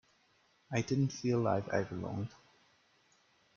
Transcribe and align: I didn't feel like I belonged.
I 0.71 0.81
didn't 0.81 1.11
feel 1.13 1.37
like 1.37 1.71
I 1.71 1.83
belonged. 1.83 2.33